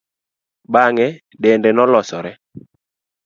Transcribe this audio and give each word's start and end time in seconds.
Bang'e 0.73 1.07
dende 1.43 1.71
nolosore. 1.77 2.31